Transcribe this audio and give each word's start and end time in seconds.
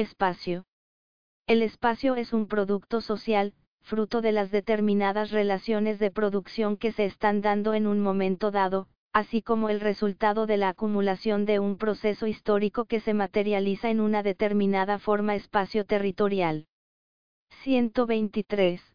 Espacio. 0.00 0.64
El 1.46 1.60
espacio 1.62 2.14
es 2.14 2.32
un 2.32 2.46
producto 2.46 3.02
social, 3.02 3.52
fruto 3.82 4.22
de 4.22 4.32
las 4.32 4.50
determinadas 4.50 5.30
relaciones 5.30 5.98
de 5.98 6.10
producción 6.10 6.78
que 6.78 6.90
se 6.90 7.04
están 7.04 7.42
dando 7.42 7.74
en 7.74 7.86
un 7.86 8.00
momento 8.00 8.50
dado, 8.50 8.88
así 9.12 9.42
como 9.42 9.68
el 9.68 9.78
resultado 9.78 10.46
de 10.46 10.56
la 10.56 10.70
acumulación 10.70 11.44
de 11.44 11.58
un 11.58 11.76
proceso 11.76 12.26
histórico 12.26 12.86
que 12.86 13.00
se 13.00 13.12
materializa 13.12 13.90
en 13.90 14.00
una 14.00 14.22
determinada 14.22 14.98
forma 14.98 15.34
espacio-territorial. 15.34 16.66
123. 17.62 18.89